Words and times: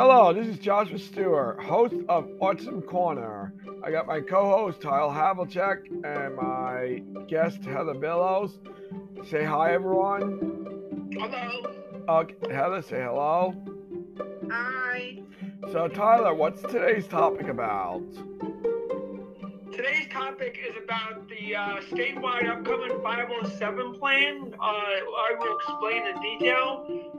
Hello, 0.00 0.32
this 0.32 0.46
is 0.46 0.60
Joshua 0.60 0.96
Stewart, 0.96 1.60
host 1.60 1.96
of 2.08 2.26
Autism 2.40 2.86
Corner. 2.86 3.52
I 3.82 3.90
got 3.90 4.06
my 4.06 4.20
co-host 4.20 4.80
Tyler 4.80 5.12
Havlicek 5.12 5.86
and 6.04 6.36
my 6.36 7.02
guest 7.26 7.64
Heather 7.64 7.94
Billows. 7.94 8.60
Say 9.28 9.42
hi, 9.42 9.74
everyone. 9.74 11.10
Hello. 11.14 12.20
Okay, 12.20 12.36
Heather, 12.48 12.80
say 12.80 13.02
hello. 13.02 13.52
Hi. 14.48 15.18
So, 15.72 15.88
Tyler, 15.88 16.32
what's 16.32 16.62
today's 16.62 17.08
topic 17.08 17.48
about? 17.48 18.04
Today's 19.72 20.06
topic 20.12 20.60
is 20.64 20.76
about 20.80 21.28
the 21.28 21.56
uh, 21.56 21.80
statewide 21.90 22.48
upcoming 22.48 23.02
507 23.02 23.94
plan. 23.94 24.54
Uh, 24.60 24.64
I 24.64 25.34
will 25.40 25.58
explain 25.58 26.06
in 26.06 26.22
detail. 26.22 27.17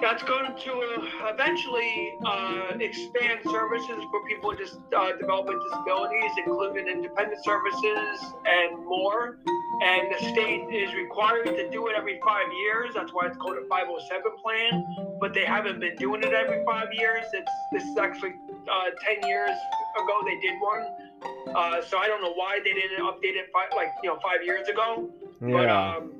That's 0.00 0.22
going 0.24 0.44
to 0.46 1.08
eventually 1.32 2.14
uh, 2.26 2.72
expand 2.80 3.40
services 3.44 4.04
for 4.10 4.24
people 4.28 4.50
with 4.50 4.58
dis- 4.58 4.76
uh, 4.96 5.12
development 5.18 5.60
disabilities, 5.70 6.30
including 6.44 6.88
independent 6.88 7.42
services 7.44 8.32
and 8.44 8.84
more. 8.84 9.38
And 9.82 10.12
the 10.12 10.18
state 10.18 10.62
is 10.72 10.94
required 10.94 11.46
to 11.46 11.70
do 11.70 11.86
it 11.88 11.94
every 11.96 12.20
five 12.26 12.46
years. 12.64 12.90
That's 12.94 13.12
why 13.12 13.26
it's 13.26 13.36
called 13.38 13.56
a 13.56 13.66
507 13.68 14.22
plan. 14.42 15.16
But 15.20 15.32
they 15.32 15.44
haven't 15.44 15.80
been 15.80 15.96
doing 15.96 16.22
it 16.22 16.32
every 16.32 16.64
five 16.64 16.88
years. 16.92 17.24
It's 17.32 17.50
this 17.72 17.84
is 17.84 17.96
actually 17.96 18.34
uh, 18.70 18.90
10 19.20 19.28
years 19.28 19.50
ago 19.96 20.20
they 20.26 20.38
did 20.40 20.54
one. 20.60 21.54
Uh, 21.54 21.82
so 21.82 21.98
I 21.98 22.08
don't 22.08 22.20
know 22.20 22.34
why 22.34 22.58
they 22.62 22.72
didn't 22.72 23.00
update 23.04 23.36
it 23.36 23.46
five, 23.52 23.68
like 23.76 23.88
you 24.02 24.10
know 24.10 24.18
five 24.22 24.44
years 24.44 24.68
ago. 24.68 25.08
But 25.40 25.48
Yeah. 25.48 25.96
um, 25.96 26.12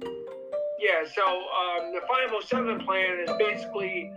yeah, 0.85 1.01
so 1.15 1.25
um, 1.25 1.95
the 1.95 2.01
507 2.07 2.85
plan 2.85 3.25
is 3.25 3.31
basically 3.39 4.13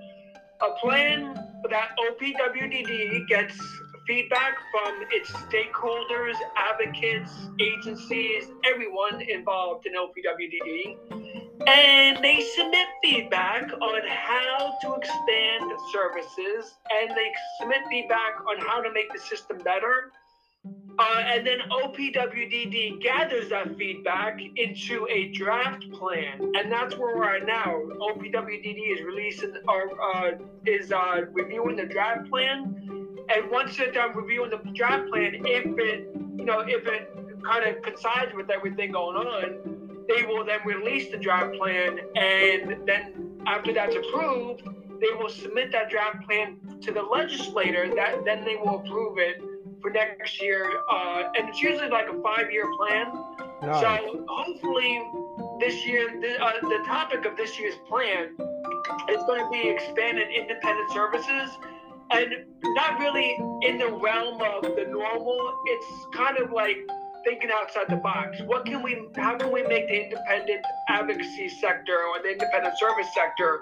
a 0.59 0.71
plan 0.81 1.33
that 1.69 1.89
OPWDD 1.97 3.25
gets 3.27 3.57
feedback 4.05 4.55
from 4.71 5.01
its 5.11 5.31
stakeholders, 5.31 6.35
advocates, 6.57 7.31
agencies, 7.61 8.51
everyone 8.65 9.21
involved 9.21 9.85
in 9.85 9.93
OPWDD. 9.93 10.97
And 11.67 12.21
they 12.23 12.45
submit 12.55 12.87
feedback 13.01 13.71
on 13.71 14.01
how 14.05 14.77
to 14.81 14.95
expand 14.95 15.71
services 15.93 16.75
and 16.91 17.11
they 17.11 17.31
submit 17.59 17.79
feedback 17.89 18.35
on 18.49 18.59
how 18.65 18.81
to 18.81 18.91
make 18.91 19.11
the 19.13 19.19
system 19.19 19.57
better. 19.59 20.11
Uh, 20.99 21.23
and 21.27 21.45
then 21.45 21.59
OPWDD 21.69 22.99
gathers 23.01 23.49
that 23.49 23.77
feedback 23.77 24.39
into 24.55 25.07
a 25.11 25.27
draft 25.27 25.89
plan, 25.91 26.51
and 26.55 26.71
that's 26.71 26.95
where 26.97 27.15
we're 27.15 27.35
at 27.35 27.45
now. 27.45 27.79
OPWDD 27.99 28.93
is 28.93 29.01
releasing 29.03 29.53
or 29.67 30.01
uh, 30.01 30.31
is 30.65 30.91
uh, 30.91 31.21
reviewing 31.33 31.75
the 31.75 31.85
draft 31.85 32.27
plan, 32.31 32.73
and 33.29 33.51
once 33.51 33.77
they're 33.77 33.91
done 33.91 34.15
reviewing 34.15 34.49
the 34.49 34.57
draft 34.73 35.07
plan, 35.09 35.35
if 35.45 35.65
it 35.77 36.09
you 36.35 36.45
know 36.45 36.61
if 36.61 36.87
it 36.87 37.15
kind 37.45 37.65
of 37.65 37.79
coincides 37.83 38.33
with 38.33 38.49
everything 38.49 38.91
going 38.91 39.17
on, 39.17 40.05
they 40.07 40.23
will 40.23 40.43
then 40.43 40.59
release 40.65 41.11
the 41.11 41.17
draft 41.17 41.55
plan, 41.57 41.99
and 42.15 42.87
then 42.87 43.37
after 43.45 43.71
that's 43.71 43.95
approved, 43.95 44.63
they 44.99 45.13
will 45.15 45.29
submit 45.29 45.71
that 45.73 45.91
draft 45.91 46.25
plan 46.25 46.57
to 46.81 46.91
the 46.91 47.03
legislator. 47.03 47.87
That 47.93 48.25
then 48.25 48.43
they 48.43 48.55
will 48.55 48.79
approve 48.79 49.19
it 49.19 49.43
for 49.81 49.91
next 49.91 50.41
year, 50.41 50.81
uh, 50.89 51.23
and 51.37 51.49
it's 51.49 51.61
usually 51.61 51.89
like 51.89 52.07
a 52.07 52.21
five-year 52.21 52.65
plan. 52.77 53.11
Nice. 53.61 53.81
So 53.81 54.25
hopefully, 54.27 55.01
this 55.59 55.85
year, 55.85 56.09
the, 56.21 56.43
uh, 56.43 56.53
the 56.61 56.83
topic 56.85 57.25
of 57.25 57.35
this 57.37 57.59
year's 57.59 57.75
plan 57.87 58.35
is 59.09 59.23
going 59.25 59.43
to 59.43 59.49
be 59.51 59.69
expanded 59.69 60.27
independent 60.35 60.91
services, 60.91 61.49
and 62.11 62.27
not 62.75 62.99
really 62.99 63.35
in 63.63 63.77
the 63.77 63.91
realm 64.01 64.41
of 64.41 64.63
the 64.63 64.85
normal. 64.89 65.53
It's 65.65 66.15
kind 66.15 66.37
of 66.37 66.51
like 66.51 66.77
thinking 67.25 67.49
outside 67.53 67.85
the 67.89 67.97
box. 67.97 68.39
What 68.45 68.65
can 68.65 68.81
we? 68.81 69.07
How 69.15 69.37
can 69.37 69.51
we 69.51 69.63
make 69.63 69.87
the 69.87 70.03
independent 70.05 70.65
advocacy 70.87 71.49
sector 71.49 71.97
or 72.09 72.21
the 72.21 72.31
independent 72.31 72.77
service 72.79 73.07
sector 73.13 73.61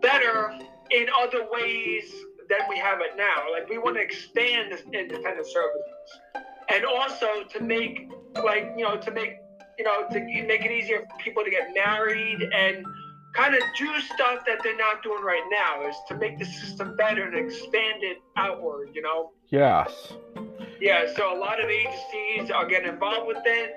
better 0.00 0.52
in 0.90 1.06
other 1.20 1.46
ways 1.52 2.04
than 2.48 2.60
we 2.68 2.78
have 2.78 3.00
it 3.00 3.16
now? 3.16 3.50
Like 3.52 3.68
we 3.68 3.78
want 3.78 3.96
to 3.96 4.02
expand 4.02 4.72
this 4.72 4.82
independent 4.82 5.46
services, 5.46 6.42
and 6.68 6.84
also 6.84 7.44
to 7.50 7.60
make 7.60 8.08
like 8.42 8.72
you 8.76 8.84
know 8.84 8.96
to 8.96 9.10
make 9.10 9.36
you 9.78 9.84
know 9.84 10.06
to 10.10 10.20
make 10.20 10.64
it 10.64 10.70
easier 10.70 11.00
for 11.00 11.22
people 11.22 11.44
to 11.44 11.50
get 11.50 11.68
married 11.74 12.42
and 12.54 12.84
kind 13.34 13.54
of 13.54 13.62
do 13.78 13.88
stuff 14.00 14.44
that 14.46 14.58
they're 14.62 14.76
not 14.76 15.02
doing 15.02 15.22
right 15.22 15.44
now 15.50 15.86
is 15.86 15.94
to 16.08 16.16
make 16.16 16.38
the 16.38 16.44
system 16.44 16.96
better 16.96 17.24
and 17.24 17.36
expand 17.36 18.02
it 18.02 18.16
outward 18.36 18.88
you 18.94 19.02
know 19.02 19.30
yes. 19.50 20.12
yeah 20.80 21.06
so 21.14 21.36
a 21.36 21.38
lot 21.38 21.62
of 21.62 21.68
agencies 21.68 22.50
are 22.50 22.66
getting 22.66 22.88
involved 22.88 23.26
with 23.26 23.42
it 23.44 23.74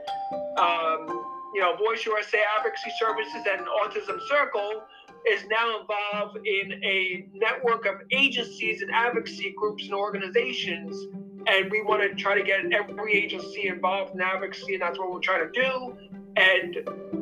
um, 0.57 1.07
you 1.53 1.61
know 1.61 1.75
voice 1.77 2.05
usa 2.05 2.39
advocacy 2.57 2.91
services 2.97 3.45
and 3.51 3.67
autism 3.67 4.19
circle 4.27 4.83
is 5.29 5.43
now 5.49 5.81
involved 5.81 6.37
in 6.45 6.83
a 6.83 7.27
network 7.33 7.85
of 7.85 7.95
agencies 8.11 8.81
and 8.81 8.91
advocacy 8.91 9.53
groups 9.55 9.85
and 9.85 9.93
organizations. 9.93 11.07
And 11.47 11.71
we 11.71 11.81
want 11.81 12.01
to 12.01 12.15
try 12.15 12.35
to 12.37 12.43
get 12.43 12.71
every 12.71 13.13
agency 13.13 13.67
involved 13.67 14.13
in 14.13 14.21
advocacy 14.21 14.73
and 14.73 14.81
that's 14.81 14.97
what 14.99 15.11
we're 15.11 15.19
trying 15.19 15.51
to 15.51 15.61
do 15.61 15.97
and 16.37 16.75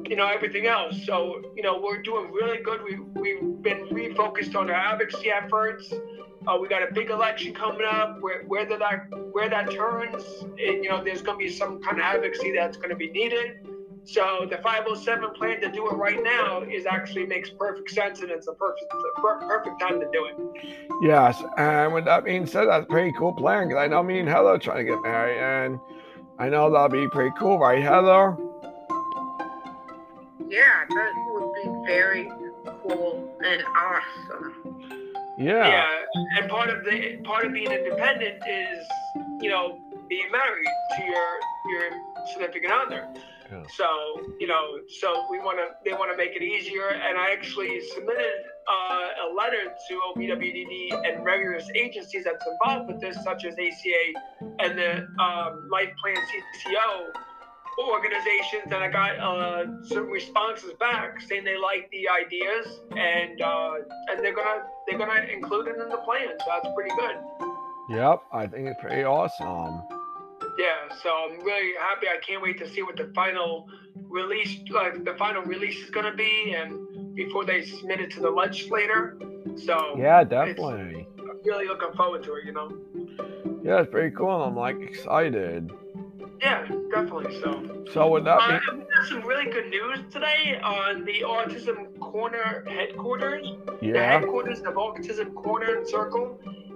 you 0.07 0.15
know 0.15 0.27
everything 0.27 0.67
else. 0.67 1.05
So 1.05 1.41
you 1.55 1.63
know 1.63 1.79
we're 1.83 2.01
doing 2.01 2.31
really 2.31 2.61
good. 2.61 2.81
We, 2.83 2.99
we've 2.99 3.61
been 3.61 3.87
refocused 3.89 4.55
on 4.55 4.69
our 4.69 4.75
advocacy 4.75 5.31
efforts. 5.31 5.91
Uh, 6.47 6.57
we 6.59 6.67
got 6.67 6.87
a 6.87 6.93
big 6.93 7.09
election 7.09 7.53
coming 7.53 7.85
up. 7.89 8.17
Where 8.21 8.43
where 8.43 8.65
that 8.65 9.07
where 9.31 9.49
that 9.49 9.71
turns 9.71 10.23
and, 10.41 10.83
you 10.83 10.89
know 10.89 11.03
there's 11.03 11.21
going 11.21 11.39
to 11.39 11.45
be 11.45 11.51
some 11.51 11.81
kind 11.81 11.97
of 11.97 12.03
advocacy 12.03 12.53
that's 12.55 12.77
going 12.77 12.89
to 12.89 12.95
be 12.95 13.09
needed 13.11 13.68
so 14.13 14.47
the 14.49 14.57
507 14.57 15.31
plan 15.35 15.61
to 15.61 15.71
do 15.71 15.87
it 15.87 15.93
right 15.93 16.21
now 16.23 16.61
is 16.61 16.85
actually 16.85 17.25
makes 17.25 17.49
perfect 17.49 17.89
sense 17.91 18.21
and 18.21 18.31
it's 18.31 18.47
a 18.47 18.53
perfect 18.53 18.85
the 18.89 19.21
per- 19.21 19.39
perfect 19.47 19.79
time 19.79 19.99
to 19.99 20.07
do 20.11 20.25
it 20.25 20.79
Yes. 21.01 21.41
And 21.57 21.93
with 21.93 22.05
that 22.05 22.25
being 22.25 22.45
said, 22.45 22.65
that's 22.65 22.83
a 22.83 22.87
pretty 22.87 23.13
cool 23.13 23.33
plan 23.33 23.67
because 23.67 23.81
I 23.81 23.87
know 23.87 24.03
me 24.03 24.19
and 24.19 24.27
Heather 24.27 24.49
are 24.49 24.57
trying 24.59 24.85
to 24.85 24.91
get 24.91 25.01
married, 25.01 25.37
and 25.39 25.79
I 26.37 26.49
know 26.49 26.69
that'll 26.69 26.89
be 26.89 27.07
pretty 27.09 27.33
cool, 27.39 27.57
right, 27.57 27.81
Heather? 27.81 28.35
Yeah, 30.49 30.83
that 30.89 31.11
would 31.31 31.53
be 31.53 31.87
very 31.87 32.29
cool 32.83 33.33
and 33.45 33.63
awesome. 33.77 35.13
Yeah. 35.37 35.69
yeah 35.69 35.87
and 36.37 36.49
part 36.49 36.69
of 36.69 36.83
the 36.83 37.17
part 37.23 37.45
of 37.45 37.53
being 37.53 37.71
independent 37.71 38.43
is 38.45 38.85
you 39.39 39.49
know 39.49 39.79
being 40.09 40.29
married 40.31 40.67
to 40.97 41.03
your 41.05 41.39
your 41.69 41.91
significant 42.33 42.73
other 42.73 43.07
Yeah. 43.51 43.63
so 43.75 43.87
you 44.39 44.47
know 44.47 44.79
so 44.99 45.25
we 45.29 45.39
want 45.39 45.57
to 45.57 45.69
they 45.83 45.95
want 45.95 46.11
to 46.11 46.17
make 46.17 46.35
it 46.35 46.43
easier 46.43 46.89
and 46.89 47.17
i 47.17 47.31
actually 47.31 47.81
submitted 47.81 48.45
uh, 48.69 49.25
a 49.25 49.33
letter 49.35 49.73
to 49.87 49.93
opwdd 50.09 51.09
and 51.09 51.23
various 51.23 51.67
agencies 51.75 52.25
that's 52.25 52.45
involved 52.45 52.91
with 52.91 53.01
this 53.01 53.17
such 53.23 53.45
as 53.45 53.55
aca 53.57 54.19
and 54.59 54.77
the 54.77 55.07
um, 55.23 55.67
life 55.71 55.89
plan 56.01 56.15
cco 56.15 57.07
organizations 57.91 58.65
and 58.65 58.83
i 58.83 58.89
got 58.89 59.17
uh, 59.17 59.65
some 59.83 60.09
responses 60.09 60.73
back 60.79 61.19
saying 61.21 61.43
they 61.43 61.57
like 61.57 61.89
the 61.91 62.07
ideas 62.07 62.81
and 62.97 63.41
uh, 63.41 63.73
and 64.09 64.23
they're 64.23 64.35
gonna 64.35 64.63
they're 64.87 64.99
gonna 64.99 65.25
include 65.33 65.67
it 65.67 65.77
in 65.81 65.89
the 65.89 65.97
plan 65.97 66.27
so 66.39 66.45
that's 66.47 66.67
pretty 66.75 66.91
good 66.99 67.15
Yep. 67.89 68.21
I 68.31 68.45
think 68.45 68.67
it's 68.67 68.79
pretty 68.79 69.03
awesome. 69.03 69.81
Yeah 70.59 70.93
so 71.01 71.09
i'm 71.09 71.39
really 71.43 71.71
happy 71.79 72.07
i 72.07 72.17
can't 72.25 72.41
wait 72.41 72.57
to 72.59 72.67
see 72.69 72.83
what 72.83 72.95
the 72.97 73.09
final 73.15 73.67
release 74.09 74.57
like 74.71 75.03
the 75.05 75.15
final 75.17 75.41
release 75.43 75.77
is 75.83 75.89
gonna 75.89 76.13
be 76.13 76.53
and 76.57 77.15
before 77.15 77.45
they 77.45 77.63
submit 77.65 77.99
it 78.01 78.11
to 78.11 78.19
the 78.19 78.29
legislator 78.29 79.17
so 79.55 79.95
Yeah, 79.97 80.23
definitely. 80.23 81.07
i'm 81.19 81.39
really 81.45 81.67
looking 81.67 81.93
forward 81.95 82.23
to 82.23 82.33
it 82.35 82.45
you 82.45 82.51
know 82.51 82.69
Yeah, 83.63 83.81
it's 83.81 83.91
pretty 83.91 84.13
cool, 84.15 84.41
I'm 84.47 84.55
like 84.55 84.77
excited. 84.81 85.71
yeah 86.41 86.67
definitely 86.93 87.39
so 87.41 87.49
So 87.93 88.09
with 88.09 88.25
that 88.25 88.39
Uh, 88.41 88.59
have 88.59 89.07
some 89.07 89.21
really 89.31 89.49
good 89.55 89.69
news 89.69 89.99
today 90.11 90.59
on 90.63 91.05
the 91.05 91.17
Autism 91.35 91.97
Corner 91.99 92.63
headquarters. 92.67 93.45
The 93.81 93.87
yeah, 93.87 94.19
headquarters 94.19 94.59
of 94.59 94.73
Autism 94.75 95.33
Corner 95.35 95.69
and 95.77 95.87
Circle 95.87 96.25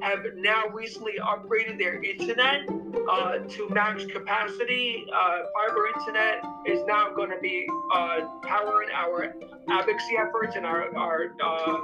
have 0.02 0.22
now 0.38 0.62
recently 0.72 1.14
upgraded 1.34 1.78
their 1.78 2.02
internet 2.04 2.62
uh, 3.10 3.40
to 3.40 3.70
max 3.70 4.06
capacity. 4.06 5.06
Uh, 5.14 5.40
fiber 5.54 5.88
internet 5.88 6.44
is 6.66 6.86
now 6.86 7.10
going 7.14 7.30
to 7.30 7.40
be 7.40 7.68
uh, 7.92 8.22
powering 8.44 8.90
our 8.94 9.36
advocacy 9.70 10.18
efforts 10.18 10.56
and 10.56 10.66
our 10.66 10.96
our 10.96 11.34
uh, 11.44 11.78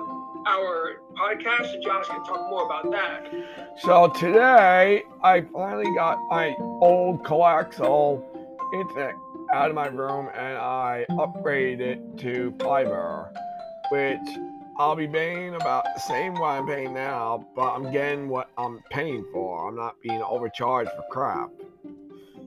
our 0.48 1.02
podcast. 1.18 1.74
And 1.74 1.84
Josh 1.84 2.08
can 2.08 2.24
talk 2.24 2.50
more 2.50 2.66
about 2.66 2.92
that. 2.92 3.28
So 3.82 4.10
today 4.10 5.04
I 5.24 5.42
finally 5.54 5.94
got 5.96 6.18
my 6.30 6.56
old 6.82 7.24
coaxial 7.24 8.24
internet 8.74 9.16
out 9.54 9.70
of 9.70 9.76
my 9.76 9.88
room 9.88 10.30
and 10.36 10.58
I 10.58 11.06
upgraded 11.12 11.80
it 11.80 12.18
to 12.20 12.54
fiber, 12.60 13.32
which 13.92 14.20
I'll 14.80 14.96
be 14.96 15.10
paying 15.10 15.56
about 15.56 15.84
the 15.94 16.00
same 16.00 16.36
what 16.36 16.52
I'm 16.52 16.66
paying 16.66 16.94
now, 16.94 17.46
but 17.54 17.74
I'm 17.74 17.92
getting 17.92 18.30
what 18.30 18.50
I'm 18.58 18.80
paying 18.90 19.26
for. 19.34 19.68
I'm 19.68 19.76
not 19.76 20.02
being 20.02 20.22
overcharged 20.22 20.92
for 20.92 21.04
crap. 21.12 21.50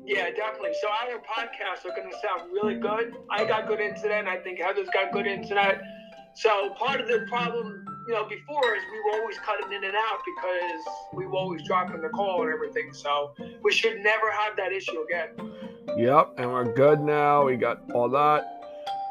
Yeah, 0.07 0.31
definitely. 0.31 0.73
So 0.81 0.89
our 0.89 1.19
podcasts 1.19 1.85
are 1.85 1.95
going 1.95 2.11
to 2.11 2.17
sound 2.27 2.51
really 2.51 2.77
good. 2.77 3.15
I 3.29 3.45
got 3.45 3.67
good 3.69 3.81
internet, 3.81 4.21
and 4.21 4.31
I 4.31 4.39
think 4.39 4.61
Heather's 4.61 4.89
got 4.95 5.13
good 5.13 5.27
internet. 5.27 5.83
So 6.35 6.71
part 6.79 7.03
of 7.03 7.07
the 7.07 7.27
problem, 7.29 7.85
you 8.09 8.15
know, 8.15 8.25
before 8.27 8.77
is 8.77 8.83
we 8.91 8.99
were 9.01 9.21
always 9.21 9.37
cutting 9.41 9.71
in 9.71 9.85
and 9.85 9.95
out 9.95 10.21
because 10.25 10.81
we 11.13 11.27
were 11.27 11.35
always 11.35 11.63
dropping 11.65 12.01
the 12.01 12.09
call 12.09 12.45
and 12.45 12.51
everything. 12.51 12.95
So 12.95 13.35
we 13.63 13.73
should 13.73 13.99
never 13.99 14.31
have 14.31 14.57
that 14.57 14.73
issue 14.73 15.03
again. 15.03 15.53
Yep, 15.99 16.37
and 16.39 16.51
we're 16.51 16.73
good 16.73 17.01
now. 17.01 17.45
We 17.45 17.57
got 17.57 17.91
all 17.93 18.09
that. 18.09 18.62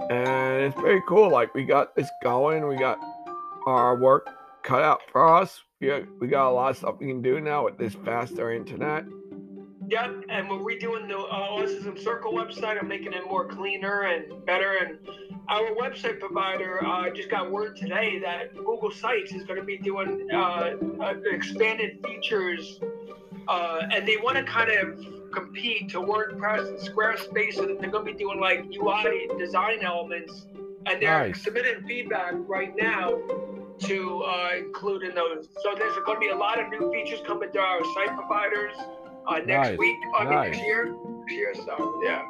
And 0.10 0.64
it's 0.64 0.76
pretty 0.76 1.02
cool. 1.08 1.30
Like 1.30 1.54
we 1.54 1.64
got 1.64 1.96
this 1.96 2.10
going. 2.24 2.68
We 2.68 2.78
got 2.78 3.00
our 3.68 3.96
work 3.98 4.28
cut 4.64 4.82
out 4.82 5.02
for 5.12 5.28
us. 5.28 5.64
We 5.80 5.88
got, 5.88 6.04
we 6.20 6.28
got 6.28 6.50
a 6.50 6.52
lot 6.52 6.72
of 6.72 6.78
stuff 6.78 6.96
we 7.00 7.08
can 7.08 7.22
do 7.22 7.40
now 7.40 7.66
with 7.66 7.78
this 7.78 7.96
faster 7.96 8.52
internet. 8.52 9.06
Yep, 9.88 10.24
and 10.30 10.50
we're 10.50 10.60
redoing 10.60 11.10
the 11.10 11.18
uh, 11.18 11.50
Autism 11.50 12.00
Circle 12.00 12.32
website. 12.32 12.80
I'm 12.80 12.88
making 12.88 13.12
it 13.12 13.28
more 13.28 13.46
cleaner 13.46 14.04
and 14.04 14.46
better. 14.46 14.78
And 14.78 15.00
our 15.50 15.76
website 15.76 16.20
provider 16.20 16.86
uh, 16.86 17.10
just 17.10 17.30
got 17.30 17.52
word 17.52 17.76
today 17.76 18.18
that 18.20 18.56
Google 18.56 18.92
Sites 18.92 19.34
is 19.34 19.44
going 19.44 19.60
to 19.60 19.66
be 19.66 19.78
doing 19.78 20.30
uh, 20.34 20.76
uh, 21.02 21.14
expanded 21.26 22.00
features, 22.06 22.80
uh, 23.50 23.82
and 23.92 24.08
they 24.08 24.16
want 24.16 24.38
to 24.38 24.44
kind 24.44 24.72
of 24.72 25.21
compete 25.32 25.90
to 25.90 26.00
WordPress 26.00 26.68
and 26.68 26.78
Squarespace, 26.78 27.58
and 27.60 27.80
they're 27.80 27.90
going 27.90 28.06
to 28.06 28.12
be 28.12 28.18
doing 28.18 28.40
like 28.40 28.66
UI 28.76 29.28
design 29.38 29.80
elements, 29.84 30.46
and 30.86 31.02
they're 31.02 31.28
Nice. 31.28 31.42
submitting 31.44 31.84
feedback 31.88 32.34
right 32.48 32.74
now 32.76 33.20
to 33.80 34.24
uh, 34.24 34.50
include 34.58 35.04
in 35.04 35.16
those. 35.16 35.48
So 35.64 35.74
there's 35.76 35.96
going 36.06 36.18
to 36.18 36.20
be 36.20 36.30
a 36.30 36.36
lot 36.36 36.60
of 36.60 36.70
new 36.70 36.92
features 36.92 37.20
coming 37.26 37.52
to 37.52 37.60
our 37.60 37.80
site 37.96 38.16
providers 38.16 38.74
uh, 39.28 39.38
next 39.40 39.70
Nice, 39.70 39.78
week. 39.78 39.98
I 40.18 40.24
mean 40.24 40.34
nice. 40.34 40.52
next 40.52 40.66
year. 40.66 40.96
Next 41.20 41.34
year, 41.34 41.54
so 41.56 42.02
yeah. 42.04 42.24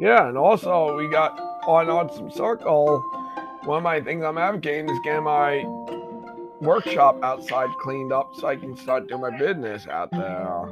Yeah, 0.00 0.28
and 0.28 0.38
also 0.38 0.96
we 0.96 1.08
got 1.08 1.38
on 1.66 1.90
on 1.90 2.10
some 2.12 2.30
circle. 2.30 3.00
One 3.64 3.78
of 3.78 3.82
my 3.82 4.00
things 4.00 4.24
I'm 4.24 4.38
advocating 4.38 4.88
is 4.88 4.98
getting 5.04 5.24
my 5.24 5.64
workshop 6.60 7.18
outside 7.22 7.68
cleaned 7.80 8.12
up 8.12 8.30
so 8.34 8.46
I 8.48 8.56
can 8.56 8.76
start 8.76 9.08
doing 9.08 9.20
my 9.20 9.36
business 9.36 9.86
out 9.88 10.10
there. 10.12 10.68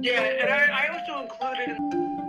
Yeah, 0.00 0.22
and 0.22 0.50
I, 0.50 0.86
I 0.86 0.98
also 0.98 1.22
included 1.22 2.21